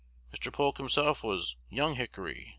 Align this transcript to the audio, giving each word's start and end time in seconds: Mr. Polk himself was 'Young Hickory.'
Mr. 0.33 0.51
Polk 0.51 0.77
himself 0.77 1.23
was 1.23 1.57
'Young 1.69 1.93
Hickory.' 1.93 2.49